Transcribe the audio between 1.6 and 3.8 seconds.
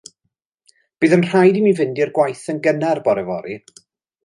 mi fynd i'r gwaith yn gynnar bore fory.